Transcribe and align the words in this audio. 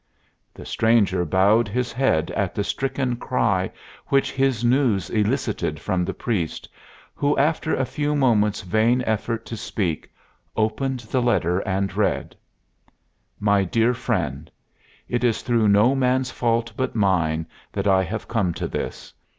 The 0.51 0.65
stranger 0.65 1.23
bowed 1.25 1.67
his 1.67 1.91
head 1.93 2.31
at 2.31 2.55
the 2.55 2.63
stricken 2.63 3.17
cry 3.17 3.69
which 4.07 4.31
his 4.31 4.63
news 4.65 5.11
elicited 5.11 5.79
from 5.79 6.03
the 6.05 6.13
priest, 6.15 6.67
who, 7.13 7.37
after 7.37 7.75
a 7.75 7.85
few 7.85 8.15
moments' 8.15 8.63
vain 8.63 9.03
effort 9.05 9.45
to 9.45 9.55
speak, 9.55 10.09
opened 10.57 11.01
the 11.01 11.21
letter 11.21 11.59
and 11.59 11.95
read: 11.95 12.35
My 13.39 13.63
dear 13.63 13.93
Friend, 13.93 14.49
It 15.07 15.23
is 15.23 15.43
through 15.43 15.67
no 15.69 15.93
man's 15.93 16.31
fault 16.31 16.71
but 16.75 16.95
mine 16.95 17.45
that 17.71 17.85
I 17.85 18.01
have 18.03 18.27
come 18.27 18.55
to 18.55 18.67
this. 18.67 19.13